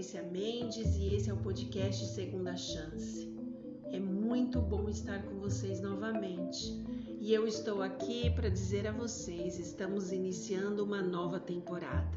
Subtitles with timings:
[0.00, 3.30] Patrícia Mendes e esse é o podcast Segunda Chance.
[3.92, 6.72] É muito bom estar com vocês novamente.
[7.20, 12.16] E eu estou aqui para dizer a vocês, estamos iniciando uma nova temporada.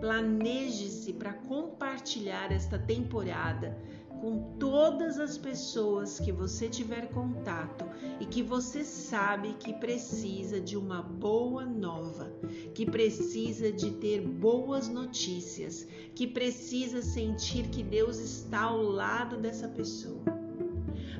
[0.00, 3.76] Planeje-se para compartilhar esta temporada
[4.20, 7.84] com todas as pessoas que você tiver contato
[8.20, 12.32] e que você sabe que precisa de uma boa nova,
[12.74, 19.68] que precisa de ter boas notícias, que precisa sentir que Deus está ao lado dessa
[19.68, 20.22] pessoa.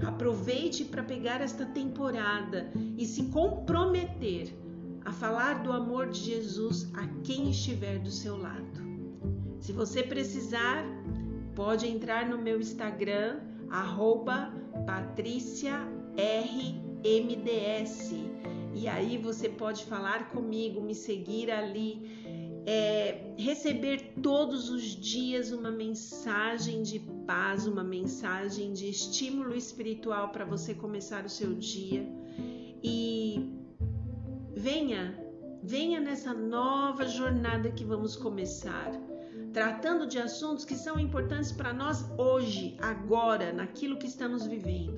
[0.07, 4.55] Aproveite para pegar esta temporada e se comprometer
[5.05, 8.89] a falar do amor de Jesus a quem estiver do seu lado.
[9.59, 10.85] Se você precisar,
[11.59, 14.55] pode entrar no meu Instagram, arroba
[14.87, 15.99] patriciarmds.
[18.75, 25.73] E aí você pode falar comigo, me seguir ali, é, receber todos os dias uma
[25.73, 32.07] mensagem de paz, uma mensagem de estímulo espiritual para você começar o seu dia.
[32.85, 33.51] E
[34.55, 35.19] venha,
[35.61, 39.08] venha nessa nova jornada que vamos começar
[39.59, 44.97] tratando de assuntos que são importantes para nós hoje, agora, naquilo que estamos vivendo.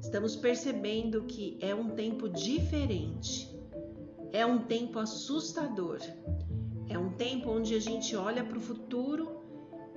[0.00, 3.52] Estamos percebendo que é um tempo diferente,
[4.32, 5.98] é um tempo assustador,
[6.88, 9.42] é um tempo onde a gente olha para o futuro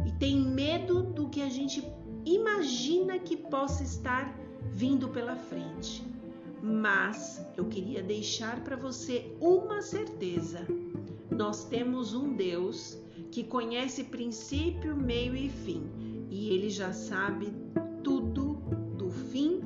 [0.04, 1.88] e tem medo do que a gente
[2.26, 4.36] imagina que possa estar
[4.72, 6.04] vindo pela frente.
[6.60, 10.66] Mas eu queria deixar para você uma certeza:
[11.30, 13.05] nós temos um Deus
[13.36, 15.84] que conhece princípio, meio e fim,
[16.30, 17.54] e ele já sabe
[18.02, 18.54] tudo
[18.98, 19.60] do fim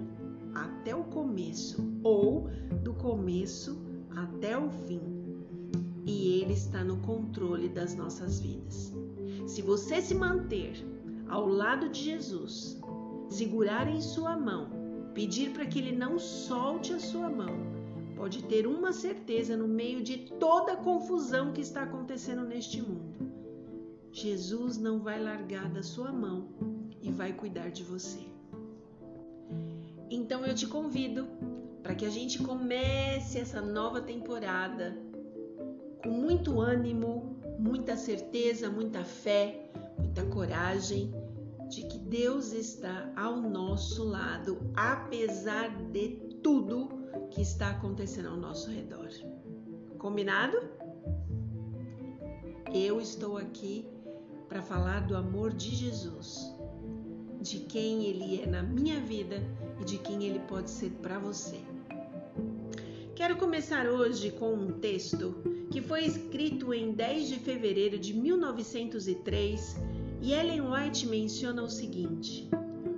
[0.56, 2.50] até o começo, ou
[2.84, 3.80] do começo
[4.16, 5.00] até o fim.
[6.04, 8.92] E ele está no controle das nossas vidas.
[9.46, 10.84] Se você se manter
[11.28, 12.82] ao lado de Jesus,
[13.30, 17.56] segurar em sua mão, pedir para que ele não solte a sua mão,
[18.16, 23.29] pode ter uma certeza no meio de toda a confusão que está acontecendo neste mundo
[24.12, 26.50] Jesus não vai largar da sua mão
[27.02, 28.20] e vai cuidar de você.
[30.10, 31.28] Então eu te convido
[31.84, 34.98] para que a gente comece essa nova temporada
[36.04, 41.14] com muito ânimo, muita certeza, muita fé, muita coragem
[41.70, 46.10] de que Deus está ao nosso lado, apesar de
[46.42, 46.90] tudo
[47.30, 49.10] que está acontecendo ao nosso redor.
[50.00, 50.58] Combinado?
[52.74, 53.88] Eu estou aqui
[54.50, 56.52] para falar do amor de Jesus,
[57.40, 59.44] de quem ele é na minha vida
[59.80, 61.60] e de quem ele pode ser para você.
[63.16, 65.36] Quero começar hoje com um texto
[65.70, 69.78] que foi escrito em 10 de fevereiro de 1903
[70.22, 72.50] e Ellen White menciona o seguinte: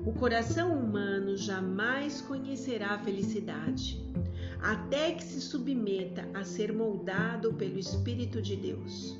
[0.05, 4.01] O coração humano jamais conhecerá a felicidade,
[4.61, 9.19] até que se submeta a ser moldado pelo Espírito de Deus.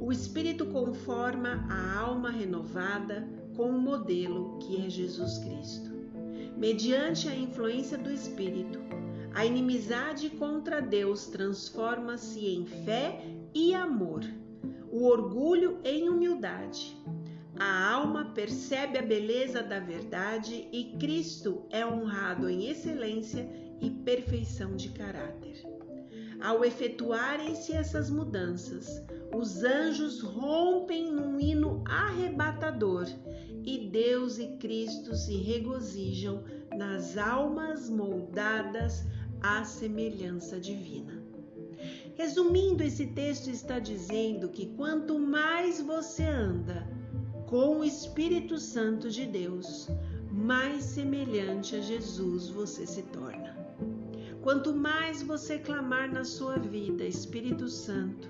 [0.00, 5.90] O Espírito conforma a alma renovada com o modelo que é Jesus Cristo.
[6.56, 8.78] Mediante a influência do Espírito,
[9.34, 14.22] a inimizade contra Deus transforma-se em fé e amor,
[14.90, 16.96] o orgulho em humildade.
[17.58, 23.48] A alma percebe a beleza da verdade e Cristo é honrado em excelência
[23.80, 25.62] e perfeição de caráter.
[26.40, 29.02] Ao efetuarem-se essas mudanças,
[29.34, 33.06] os anjos rompem num hino arrebatador
[33.64, 36.42] e Deus e Cristo se regozijam
[36.76, 39.04] nas almas moldadas
[39.42, 41.22] à semelhança divina.
[42.14, 46.86] Resumindo, esse texto está dizendo que quanto mais você anda
[47.46, 49.88] com o Espírito Santo de Deus,
[50.30, 53.39] mais semelhante a Jesus você se torna.
[54.42, 58.26] Quanto mais você clamar na sua vida, Espírito Santo,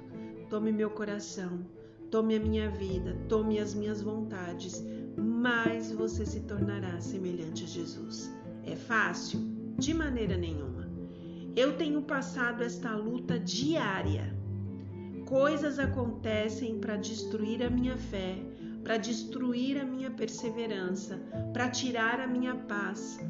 [0.48, 1.64] tome meu coração,
[2.10, 4.84] tome a minha vida, tome as minhas vontades,
[5.16, 8.28] mais você se tornará semelhante a Jesus.
[8.64, 9.38] É fácil?
[9.78, 10.90] De maneira nenhuma.
[11.54, 14.36] Eu tenho passado esta luta diária.
[15.26, 18.36] Coisas acontecem para destruir a minha fé,
[18.82, 21.20] para destruir a minha perseverança,
[21.52, 23.20] para tirar a minha paz.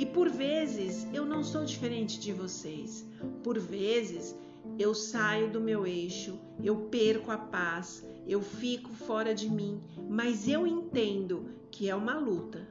[0.00, 3.06] E por vezes eu não sou diferente de vocês.
[3.44, 4.34] Por vezes
[4.78, 10.48] eu saio do meu eixo, eu perco a paz, eu fico fora de mim, mas
[10.48, 12.66] eu entendo que é uma luta.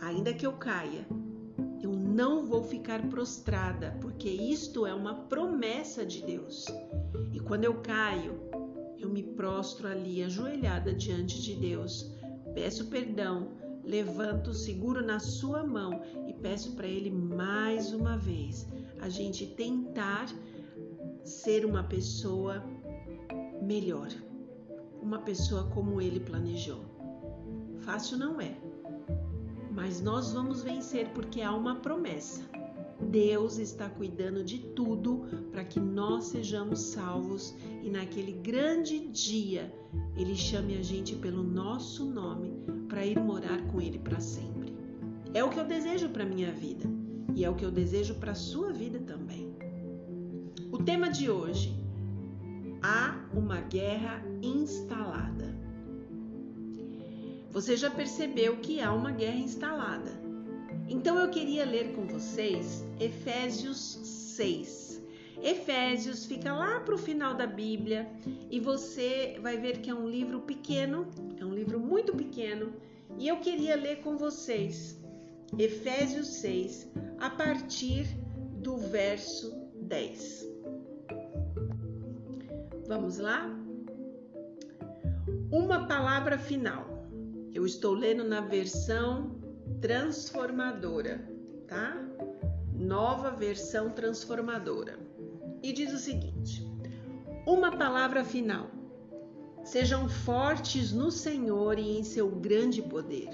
[0.00, 1.04] Ainda que eu caia,
[1.82, 6.66] eu não vou ficar prostrada, porque isto é uma promessa de Deus.
[7.32, 8.40] E quando eu caio,
[8.96, 12.08] eu me prostro ali ajoelhada diante de Deus,
[12.54, 13.48] peço perdão,
[13.88, 18.68] levanto, seguro na sua mão e peço para Ele mais uma vez
[19.00, 20.28] a gente tentar
[21.24, 22.62] ser uma pessoa
[23.62, 24.08] melhor,
[25.00, 26.84] uma pessoa como Ele planejou.
[27.78, 28.54] Fácil não é,
[29.72, 32.42] mas nós vamos vencer porque há uma promessa.
[33.00, 39.72] Deus está cuidando de tudo para que nós sejamos salvos e naquele grande dia
[40.14, 44.76] Ele chame a gente pelo nosso nome para ir morar com Ele para sempre.
[45.32, 46.84] É o que eu desejo para minha vida
[47.32, 49.54] e é o que eu desejo para sua vida também.
[50.72, 51.72] O tema de hoje:
[52.82, 55.56] há uma guerra instalada.
[57.52, 60.20] Você já percebeu que há uma guerra instalada.
[60.88, 64.00] Então eu queria ler com vocês Efésios
[64.34, 64.97] 6.
[65.42, 68.08] Efésios fica lá para o final da Bíblia
[68.50, 71.06] e você vai ver que é um livro pequeno,
[71.38, 72.72] é um livro muito pequeno,
[73.18, 74.98] e eu queria ler com vocês
[75.56, 76.88] Efésios 6,
[77.18, 78.06] a partir
[78.60, 80.46] do verso 10.
[82.86, 83.48] Vamos lá?
[85.50, 86.86] Uma palavra final.
[87.54, 89.40] Eu estou lendo na versão
[89.80, 91.26] transformadora,
[91.66, 92.07] tá?
[92.78, 95.00] Nova versão transformadora.
[95.62, 96.64] E diz o seguinte:
[97.44, 98.70] uma palavra final.
[99.64, 103.30] Sejam fortes no Senhor e em seu grande poder.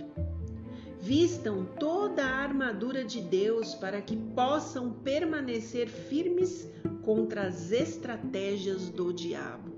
[0.98, 6.66] Vistam toda a armadura de Deus para que possam permanecer firmes
[7.02, 9.74] contra as estratégias do diabo.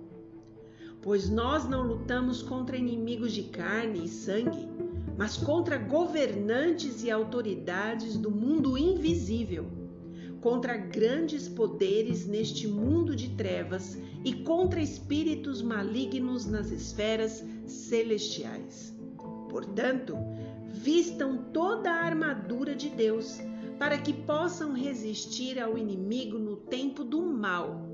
[1.03, 4.69] Pois nós não lutamos contra inimigos de carne e sangue
[5.17, 9.67] mas contra governantes e autoridades do mundo invisível,
[10.41, 18.95] contra grandes poderes neste mundo de trevas e contra espíritos malignos nas esferas celestiais.
[19.49, 20.17] Portanto,
[20.69, 23.41] vistam toda a armadura de Deus
[23.79, 27.87] para que possam resistir ao inimigo no tempo do mal.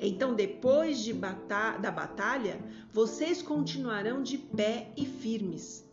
[0.00, 2.58] Então, depois de bata da batalha,
[2.92, 5.88] vocês continuarão de pé e firmes.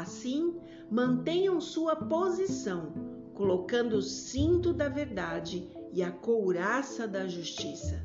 [0.00, 0.56] Assim,
[0.90, 2.92] mantenham sua posição,
[3.32, 8.02] colocando o cinto da verdade e a couraça da justiça.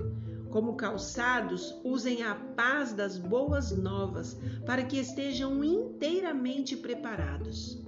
[0.51, 7.79] Como calçados, usem a paz das boas novas para que estejam inteiramente preparados.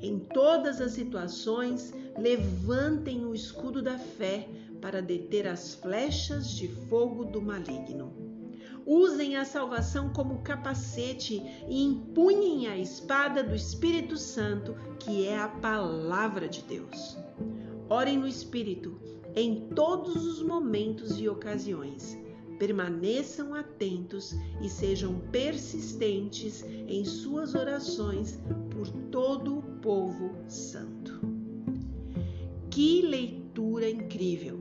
[0.00, 4.48] Em todas as situações, levantem o escudo da fé
[4.80, 8.21] para deter as flechas de fogo do maligno.
[8.84, 15.48] Usem a salvação como capacete e empunhem a espada do Espírito Santo, que é a
[15.48, 17.16] palavra de Deus.
[17.88, 18.98] Orem no Espírito
[19.34, 22.18] em todos os momentos e ocasiões.
[22.58, 28.38] Permaneçam atentos e sejam persistentes em suas orações
[28.70, 31.20] por todo o povo santo.
[32.70, 34.60] Que leitura incrível!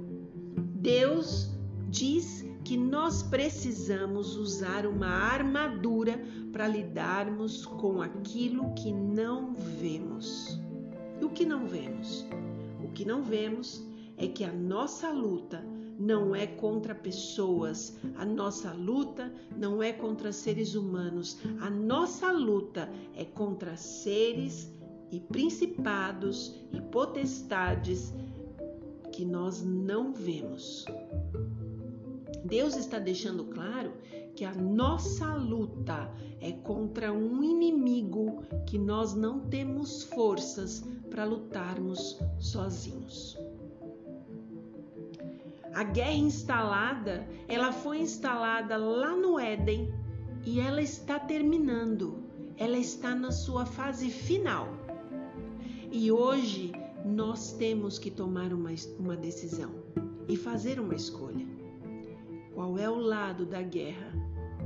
[0.76, 1.52] Deus
[1.90, 6.20] diz que nós precisamos usar uma armadura
[6.52, 10.60] para lidarmos com aquilo que não vemos.
[11.20, 12.26] E o que não vemos?
[12.84, 13.86] O que não vemos
[14.18, 15.64] é que a nossa luta
[16.00, 22.90] não é contra pessoas, a nossa luta não é contra seres humanos, a nossa luta
[23.16, 24.72] é contra seres
[25.12, 28.14] e principados e potestades
[29.12, 30.86] que nós não vemos.
[32.44, 33.94] Deus está deixando claro
[34.36, 42.18] que a nossa luta é contra um inimigo que nós não temos forças para lutarmos
[42.40, 43.38] sozinhos.
[45.74, 49.94] A guerra instalada, ela foi instalada lá no Éden
[50.46, 52.24] e ela está terminando.
[52.58, 54.68] Ela está na sua fase final.
[55.92, 56.72] E hoje
[57.06, 59.72] nós temos que tomar uma, uma decisão
[60.28, 61.51] e fazer uma escolha
[62.62, 64.14] qual é o lado da guerra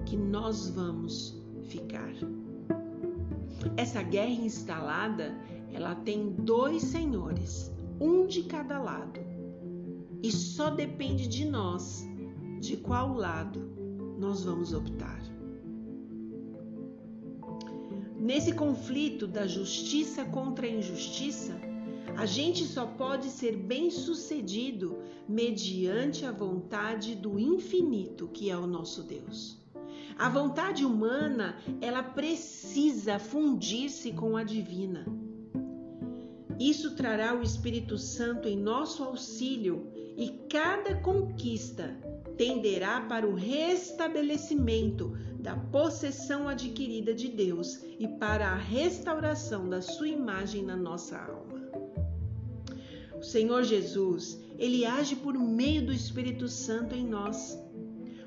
[0.05, 2.11] que nós vamos ficar.
[3.77, 5.33] Essa guerra instalada,
[5.71, 9.21] ela tem dois senhores, um de cada lado.
[10.21, 12.05] E só depende de nós
[12.59, 13.61] de qual lado
[14.19, 15.23] nós vamos optar.
[18.19, 21.53] Nesse conflito da justiça contra a injustiça,
[22.17, 29.03] a gente só pode ser bem-sucedido mediante a vontade do infinito, que é o nosso
[29.03, 29.57] Deus.
[30.17, 35.05] A vontade humana, ela precisa fundir-se com a divina.
[36.57, 42.00] Isso trará o Espírito Santo em nosso auxílio e cada conquista
[42.38, 50.07] tenderá para o restabelecimento da possessão adquirida de Deus e para a restauração da sua
[50.07, 51.54] imagem na nossa alma.
[53.25, 57.60] Senhor Jesus, ele age por meio do Espírito Santo em nós,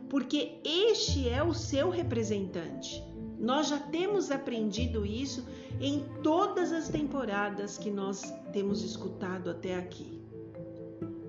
[0.09, 3.01] porque este é o seu representante.
[3.39, 5.47] Nós já temos aprendido isso
[5.81, 10.21] em todas as temporadas que nós temos escutado até aqui.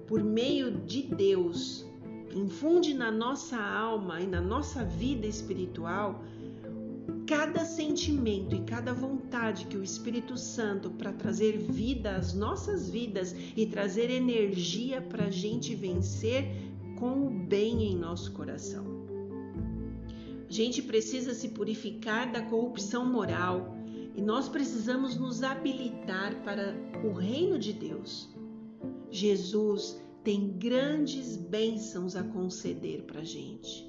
[0.08, 1.86] Por meio de Deus,
[2.34, 6.24] infunde na nossa alma e na nossa vida espiritual
[7.25, 13.36] cada sentimento e cada vontade que o Espírito Santo para trazer vida às nossas vidas
[13.56, 16.48] e trazer energia para a gente vencer
[16.98, 18.86] com o bem em nosso coração.
[20.48, 23.78] A gente precisa se purificar da corrupção moral
[24.16, 28.30] e nós precisamos nos habilitar para o reino de Deus.
[29.12, 33.88] Jesus tem grandes bênçãos a conceder para a gente.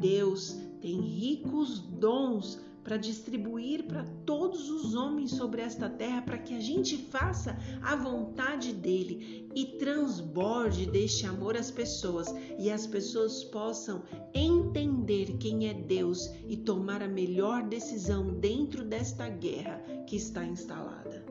[0.00, 6.56] Deus tem ricos dons para distribuir para todos os homens sobre esta terra, para que
[6.56, 13.44] a gente faça a vontade dele e transborde deste amor às pessoas e as pessoas
[13.44, 14.02] possam
[14.32, 21.24] entender quem é Deus e tomar a melhor decisão dentro desta guerra que está instalada.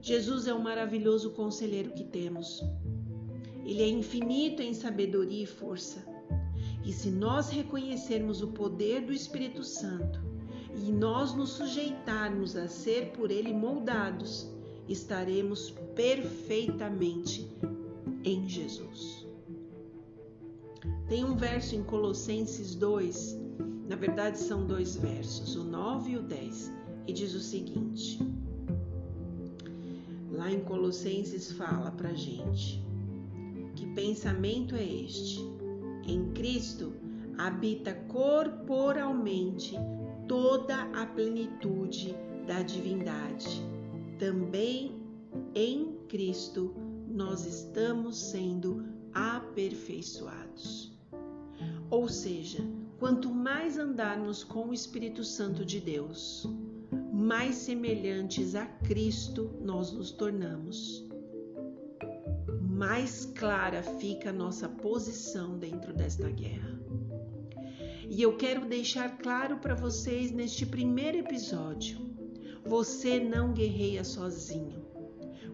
[0.00, 2.62] Jesus é o maravilhoso conselheiro que temos.
[3.64, 6.17] Ele é infinito em sabedoria e força.
[6.88, 10.22] E se nós reconhecermos o poder do Espírito Santo
[10.74, 14.50] e nós nos sujeitarmos a ser por ele moldados,
[14.88, 17.46] estaremos perfeitamente
[18.24, 19.26] em Jesus.
[21.10, 23.38] Tem um verso em Colossenses 2,
[23.86, 26.72] na verdade são dois versos, o 9 e o 10,
[27.06, 28.18] e diz o seguinte:
[30.30, 32.82] lá em Colossenses fala pra gente:
[33.76, 35.58] que pensamento é este?
[36.08, 36.94] Em Cristo
[37.36, 39.76] habita corporalmente
[40.26, 43.62] toda a plenitude da divindade.
[44.18, 45.02] Também
[45.54, 46.74] em Cristo
[47.06, 50.98] nós estamos sendo aperfeiçoados.
[51.90, 52.66] Ou seja,
[52.98, 56.48] quanto mais andarmos com o Espírito Santo de Deus,
[57.12, 61.07] mais semelhantes a Cristo nós nos tornamos.
[62.78, 66.78] Mais clara fica a nossa posição dentro desta guerra.
[68.08, 71.98] E eu quero deixar claro para vocês neste primeiro episódio:
[72.64, 74.86] você não guerreia sozinho.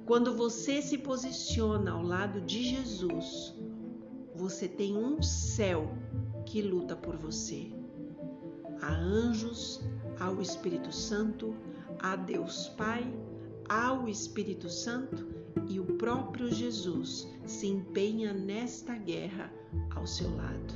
[0.04, 3.54] Quando você se posiciona ao lado de Jesus,
[4.34, 5.96] você tem um céu
[6.44, 7.72] que luta por você.
[8.82, 9.80] Há anjos,
[10.20, 11.56] ao Espírito Santo,
[12.00, 13.02] a Deus Pai,
[13.66, 19.52] ao Espírito Santo e o próprio Jesus se empenha nesta guerra
[19.94, 20.74] ao seu lado.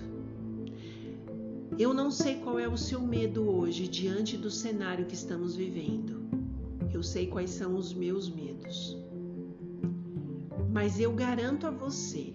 [1.78, 6.22] Eu não sei qual é o seu medo hoje diante do cenário que estamos vivendo.
[6.92, 8.96] Eu sei quais são os meus medos.
[10.72, 12.34] Mas eu garanto a você,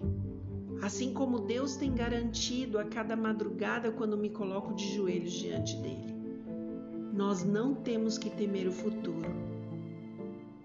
[0.82, 6.14] assim como Deus tem garantido a cada madrugada quando me coloco de joelhos diante dele,
[7.12, 9.53] nós não temos que temer o futuro.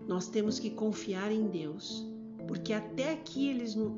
[0.09, 2.03] Nós temos que confiar em Deus,
[2.47, 3.47] porque até aqui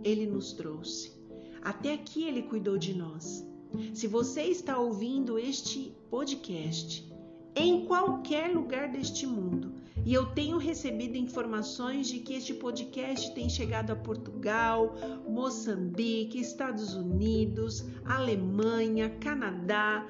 [0.03, 1.13] ele, nos trouxe,
[1.61, 3.47] até aqui Ele cuidou de nós.
[3.93, 7.09] Se você está ouvindo este podcast
[7.55, 9.71] em qualquer lugar deste mundo,
[10.05, 14.93] e eu tenho recebido informações de que este podcast tem chegado a Portugal,
[15.29, 20.05] Moçambique, Estados Unidos, Alemanha, Canadá,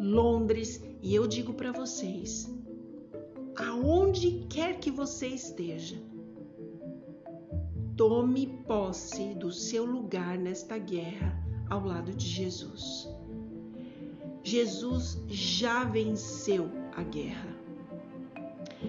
[0.00, 2.50] Londres, e eu digo para vocês,
[3.56, 5.96] aonde quer que você esteja,
[7.96, 13.08] tome posse do seu lugar nesta guerra ao lado de Jesus.
[14.42, 17.54] Jesus já venceu a guerra.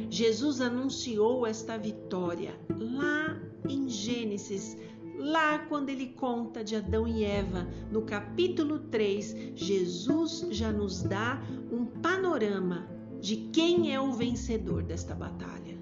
[0.10, 4.77] Jesus anunciou esta vitória lá em Gênesis
[5.17, 11.41] Lá, quando ele conta de Adão e Eva, no capítulo 3, Jesus já nos dá
[11.72, 12.88] um panorama
[13.22, 15.77] de quem é o vencedor desta batalha.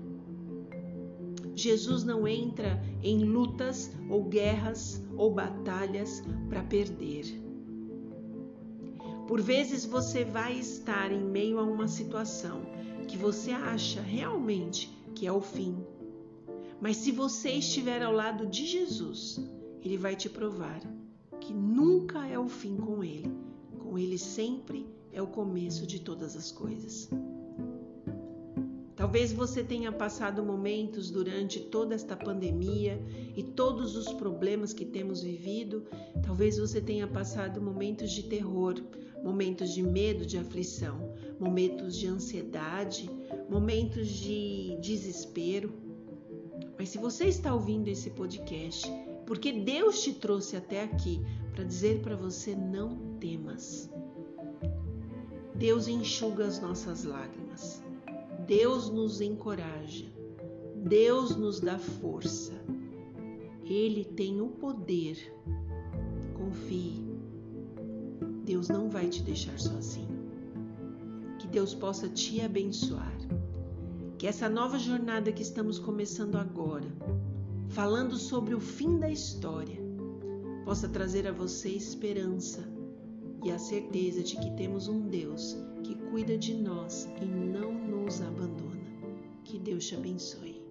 [1.56, 7.26] Jesus não entra em lutas ou guerras ou batalhas para perder.
[9.28, 12.62] Por vezes você vai estar em meio a uma situação
[13.08, 15.78] que você acha realmente que é o fim,
[16.84, 19.40] mas se você estiver ao lado de Jesus,
[19.82, 20.82] ele vai te provar
[21.40, 23.32] que nunca é o fim com ele.
[23.80, 27.10] Com ele sempre é o começo de todas as coisas.
[28.96, 33.02] Talvez você tenha passado momentos durante toda esta pandemia
[33.36, 35.86] e todos os problemas que temos vivido.
[36.26, 38.82] Talvez você tenha passado momentos de terror,
[39.24, 43.10] momentos de medo, de aflição, momentos de ansiedade,
[43.50, 45.74] momentos de desespero.
[46.78, 48.88] Mas se você está ouvindo esse podcast,
[49.26, 51.20] porque Deus te trouxe até aqui
[51.54, 53.90] para dizer para você não temas.
[55.56, 57.84] Deus enxuga as nossas lágrimas.
[58.48, 60.06] Deus nos encoraja,
[60.76, 62.54] Deus nos dá força.
[63.64, 65.18] Ele tem o poder.
[66.34, 67.06] Confie.
[68.44, 70.24] Deus não vai te deixar sozinho.
[71.40, 73.16] Que Deus possa te abençoar.
[74.18, 76.88] Que essa nova jornada que estamos começando agora,
[77.70, 79.80] falando sobre o fim da história,
[80.66, 82.73] possa trazer a você esperança
[83.44, 88.22] e a certeza de que temos um Deus que cuida de nós e não nos
[88.22, 88.82] abandona.
[89.44, 90.64] Que Deus te abençoe.